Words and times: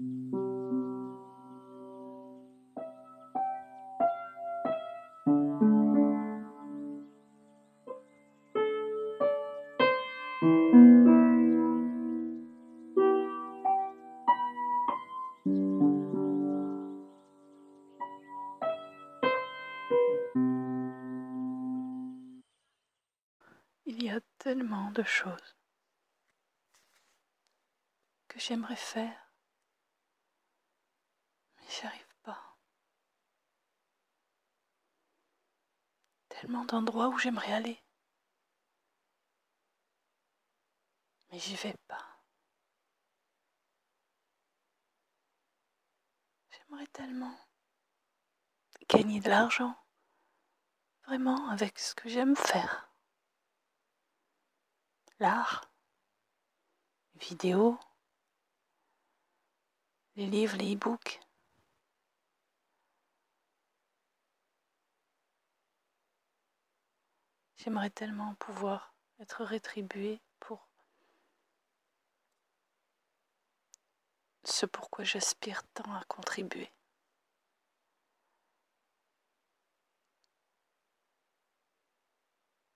Il 0.00 0.06
y 24.04 24.10
a 24.10 24.20
tellement 24.38 24.92
de 24.92 25.02
choses 25.02 25.56
que 28.28 28.38
j'aimerais 28.38 28.76
faire, 28.76 29.27
j'y 31.68 31.86
arrive 31.86 32.14
pas. 32.22 32.56
Tellement 36.28 36.64
d'endroits 36.64 37.08
où 37.08 37.18
j'aimerais 37.18 37.52
aller, 37.52 37.82
mais 41.30 41.38
j'y 41.38 41.56
vais 41.56 41.74
pas. 41.86 42.20
J'aimerais 46.50 46.86
tellement 46.88 47.36
gagner 48.88 49.20
de 49.20 49.28
l'argent, 49.28 49.74
vraiment 51.06 51.48
avec 51.50 51.78
ce 51.78 51.94
que 51.94 52.08
j'aime 52.08 52.36
faire 52.36 52.88
l'art, 55.20 55.70
les 57.14 57.26
vidéos, 57.26 57.78
les 60.16 60.26
livres, 60.26 60.56
les 60.56 60.74
e-books. 60.74 61.20
J'aimerais 67.68 67.90
tellement 67.90 68.34
pouvoir 68.36 68.94
être 69.20 69.44
rétribué 69.44 70.22
pour 70.40 70.66
ce 74.42 74.64
pourquoi 74.64 75.04
j'aspire 75.04 75.62
tant 75.74 75.94
à 75.94 76.02
contribuer. 76.04 76.72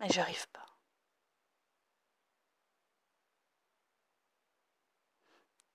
Mais 0.00 0.08
j'arrive 0.10 0.48
pas. 0.48 0.66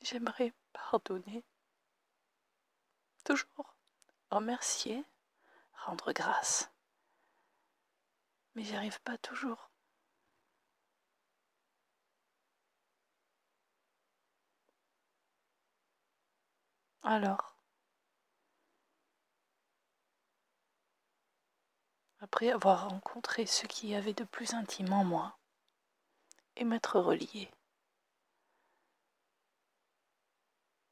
J'aimerais 0.00 0.54
pardonner, 0.72 1.44
toujours 3.24 3.76
remercier, 4.30 5.04
rendre 5.84 6.12
grâce. 6.14 6.71
Mais 8.54 8.64
j'y 8.64 8.76
arrive 8.76 9.00
pas 9.02 9.18
toujours. 9.18 9.70
Alors, 17.04 17.56
après 22.20 22.50
avoir 22.52 22.88
rencontré 22.88 23.46
ce 23.46 23.66
qui 23.66 23.88
y 23.88 23.94
avait 23.96 24.14
de 24.14 24.24
plus 24.24 24.54
intime 24.54 24.92
en 24.92 25.04
moi 25.04 25.36
et 26.56 26.64
m'être 26.64 27.00
relié, 27.00 27.50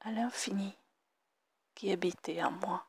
à 0.00 0.10
l'infini 0.10 0.74
qui 1.74 1.92
habitait 1.92 2.42
en 2.42 2.52
moi, 2.52 2.88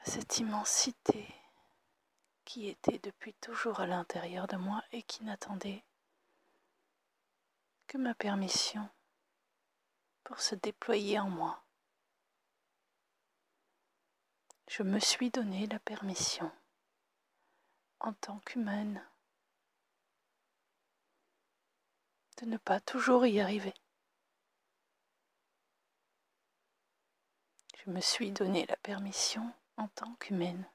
à 0.00 0.04
cette 0.04 0.38
immensité 0.38 1.35
qui 2.56 2.68
était 2.68 2.98
depuis 3.00 3.34
toujours 3.34 3.80
à 3.80 3.86
l'intérieur 3.86 4.46
de 4.46 4.56
moi 4.56 4.82
et 4.90 5.02
qui 5.02 5.24
n'attendait 5.24 5.84
que 7.86 7.98
ma 7.98 8.14
permission 8.14 8.88
pour 10.24 10.40
se 10.40 10.54
déployer 10.54 11.20
en 11.20 11.28
moi. 11.28 11.62
Je 14.70 14.82
me 14.82 14.98
suis 15.00 15.30
donné 15.30 15.66
la 15.66 15.78
permission 15.80 16.50
en 18.00 18.14
tant 18.14 18.38
qu'humaine 18.38 19.06
de 22.38 22.46
ne 22.46 22.56
pas 22.56 22.80
toujours 22.80 23.26
y 23.26 23.38
arriver. 23.38 23.74
Je 27.84 27.90
me 27.90 28.00
suis 28.00 28.30
donné 28.32 28.64
la 28.64 28.76
permission 28.78 29.52
en 29.76 29.88
tant 29.88 30.14
qu'humaine 30.14 30.66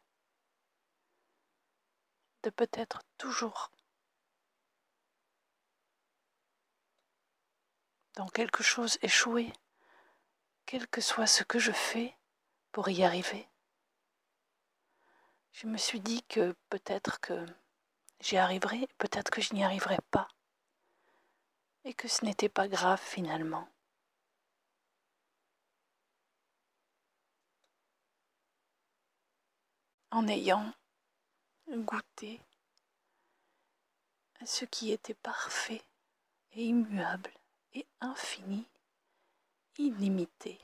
de 2.44 2.50
peut-être 2.50 3.02
toujours 3.18 3.72
dans 8.16 8.28
quelque 8.28 8.64
chose 8.64 8.98
échouer, 9.02 9.54
quel 10.66 10.88
que 10.88 11.02
soit 11.02 11.28
ce 11.28 11.44
que 11.44 11.60
je 11.60 11.72
fais 11.72 12.16
pour 12.72 12.90
y 12.90 13.04
arriver. 13.04 13.48
Je 15.52 15.68
me 15.68 15.78
suis 15.78 16.00
dit 16.00 16.24
que 16.24 16.56
peut-être 16.70 17.20
que 17.20 17.46
j'y 18.20 18.38
arriverai, 18.38 18.88
peut-être 18.98 19.30
que 19.30 19.42
je 19.42 19.54
n'y 19.54 19.64
arriverai 19.64 19.98
pas 20.10 20.28
et 21.84 21.94
que 21.94 22.08
ce 22.08 22.26
n'était 22.26 22.50
pas 22.50 22.68
grave 22.68 23.02
finalement. 23.02 23.68
En 30.12 30.28
ayant 30.28 30.74
goûté 31.78 32.42
à 34.40 34.46
ce 34.46 34.66
qui 34.66 34.92
était 34.92 35.14
parfait 35.14 35.84
et 36.54 36.66
immuable 36.66 37.32
et 37.74 37.86
infini, 38.00 38.68
illimité 39.78 40.60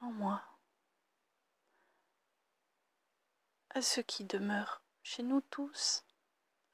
en 0.00 0.10
moi, 0.12 0.42
à 3.70 3.82
ce 3.82 4.00
qui 4.00 4.24
demeure 4.24 4.82
chez 5.02 5.22
nous 5.22 5.40
tous 5.42 6.02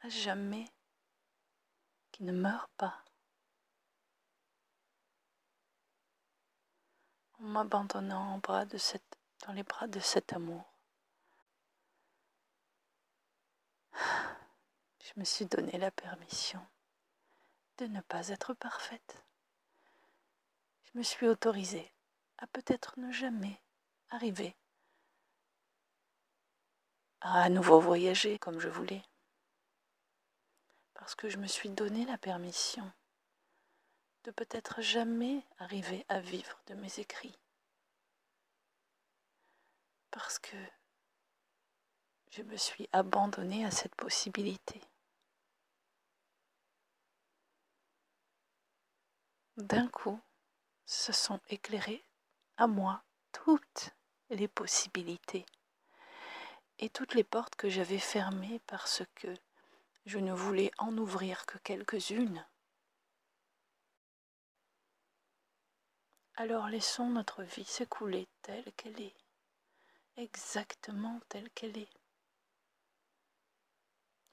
à 0.00 0.08
jamais 0.08 0.66
qui 2.12 2.22
ne 2.22 2.32
meurt 2.32 2.70
pas. 2.76 3.04
En 7.38 7.42
m'abandonnant 7.42 8.38
dans 8.38 9.52
les 9.52 9.62
bras 9.62 9.86
de 9.88 10.00
cet 10.00 10.32
amour. 10.32 10.75
Je 15.06 15.20
me 15.20 15.24
suis 15.24 15.46
donné 15.46 15.78
la 15.78 15.90
permission 15.90 16.60
de 17.78 17.86
ne 17.86 18.00
pas 18.00 18.28
être 18.28 18.54
parfaite. 18.54 19.24
Je 20.84 20.98
me 20.98 21.02
suis 21.02 21.28
autorisée 21.28 21.92
à 22.38 22.46
peut-être 22.48 22.98
ne 22.98 23.12
jamais 23.12 23.60
arriver 24.10 24.56
à 27.20 27.42
à 27.42 27.48
nouveau 27.48 27.80
voyager 27.80 28.38
comme 28.38 28.58
je 28.58 28.68
voulais 28.68 29.02
parce 30.94 31.14
que 31.14 31.28
je 31.28 31.38
me 31.38 31.46
suis 31.46 31.68
donné 31.68 32.04
la 32.04 32.18
permission 32.18 32.90
de 34.24 34.32
peut-être 34.32 34.82
jamais 34.82 35.44
arriver 35.58 36.04
à 36.08 36.18
vivre 36.18 36.58
de 36.66 36.74
mes 36.74 36.98
écrits. 36.98 37.38
Parce 40.10 40.40
que 40.40 40.56
je 42.30 42.42
me 42.42 42.56
suis 42.56 42.88
abandonnée 42.92 43.64
à 43.64 43.70
cette 43.70 43.94
possibilité. 43.94 44.80
D'un 49.56 49.88
coup, 49.88 50.20
se 50.84 51.12
sont 51.12 51.40
éclairées 51.48 52.04
à 52.58 52.66
moi 52.66 53.02
toutes 53.32 53.90
les 54.28 54.48
possibilités 54.48 55.46
et 56.78 56.90
toutes 56.90 57.14
les 57.14 57.24
portes 57.24 57.56
que 57.56 57.70
j'avais 57.70 57.98
fermées 57.98 58.60
parce 58.66 59.02
que 59.14 59.34
je 60.04 60.18
ne 60.18 60.32
voulais 60.32 60.70
en 60.78 60.96
ouvrir 60.98 61.46
que 61.46 61.56
quelques-unes. 61.58 62.46
Alors 66.34 66.68
laissons 66.68 67.08
notre 67.08 67.42
vie 67.42 67.64
s'écouler 67.64 68.28
telle 68.42 68.70
qu'elle 68.74 69.00
est, 69.00 69.16
exactement 70.16 71.18
telle 71.30 71.48
qu'elle 71.50 71.78
est, 71.78 71.90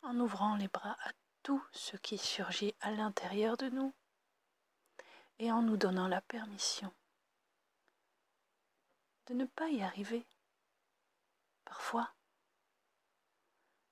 en 0.02 0.20
ouvrant 0.20 0.58
les 0.58 0.68
bras 0.68 0.98
à 1.06 1.12
tout 1.44 1.64
ce 1.72 1.96
qui 1.96 2.18
surgit 2.18 2.76
à 2.82 2.92
l'intérieur 2.92 3.56
de 3.56 3.70
nous 3.70 3.94
et 5.40 5.52
en 5.52 5.62
nous 5.62 5.78
donnant 5.78 6.08
la 6.08 6.22
permission 6.22 6.94
de 9.28 9.34
ne 9.34 9.46
pas 9.46 9.70
y 9.70 9.82
arriver, 9.82 10.26
parfois, 11.66 12.14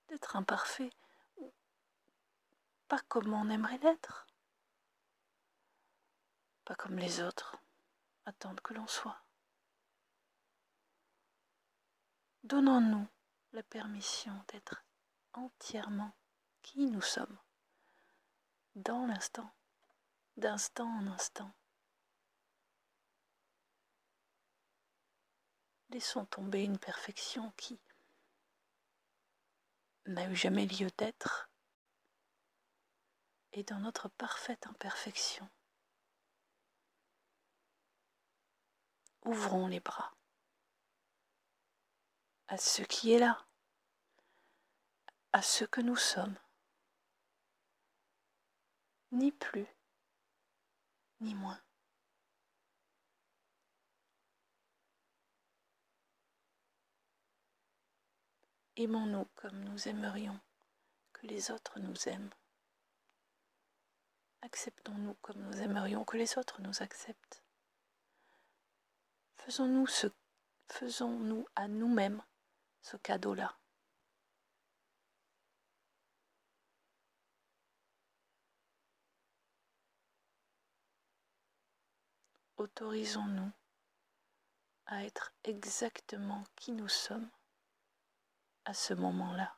d'être 0.07 0.35
imparfait 0.35 0.91
pas 2.91 2.99
comme 3.07 3.33
on 3.33 3.49
aimerait 3.49 3.77
l'être. 3.77 4.27
pas 6.65 6.75
comme 6.75 6.99
les 6.99 7.21
autres, 7.21 7.55
attendre 8.25 8.61
que 8.61 8.73
l'on 8.73 8.85
soit. 8.85 9.23
Donnons-nous 12.43 13.07
la 13.53 13.63
permission 13.63 14.33
d'être 14.49 14.83
entièrement 15.31 16.11
qui 16.63 16.85
nous 16.87 17.01
sommes, 17.01 17.37
dans 18.75 19.05
l'instant, 19.05 19.49
d'instant 20.41 20.89
en 20.89 21.07
instant. 21.07 21.53
Laissons 25.91 26.25
tomber 26.25 26.63
une 26.63 26.79
perfection 26.79 27.51
qui 27.51 27.79
n'a 30.07 30.27
eu 30.27 30.35
jamais 30.35 30.65
lieu 30.65 30.89
d'être 30.97 31.51
et 33.53 33.63
dans 33.63 33.79
notre 33.79 34.09
parfaite 34.09 34.65
imperfection. 34.65 35.47
Ouvrons 39.23 39.67
les 39.67 39.79
bras 39.79 40.11
à 42.47 42.57
ce 42.57 42.81
qui 42.81 43.13
est 43.13 43.19
là, 43.19 43.45
à 45.33 45.43
ce 45.43 45.65
que 45.65 45.81
nous 45.81 45.95
sommes, 45.95 46.37
ni 49.11 49.31
plus, 49.31 49.67
ni 51.21 51.35
moins. 51.35 51.59
Aimons-nous 58.75 59.25
comme 59.35 59.63
nous 59.63 59.87
aimerions 59.87 60.39
que 61.13 61.27
les 61.27 61.51
autres 61.51 61.79
nous 61.79 62.07
aiment. 62.07 62.33
Acceptons-nous 64.41 65.13
comme 65.21 65.39
nous 65.41 65.61
aimerions 65.61 66.03
que 66.03 66.17
les 66.17 66.37
autres 66.37 66.61
nous 66.61 66.81
acceptent. 66.81 67.43
Faisons-nous 69.37 69.85
ce, 69.87 70.07
faisons-nous 70.69 71.45
à 71.55 71.67
nous-mêmes 71.67 72.23
ce 72.81 72.97
cadeau-là. 72.97 73.60
autorisons-nous 82.61 83.51
à 84.85 85.03
être 85.03 85.33
exactement 85.43 86.43
qui 86.55 86.71
nous 86.71 86.87
sommes 86.87 87.29
à 88.65 88.73
ce 88.73 88.93
moment-là. 88.93 89.55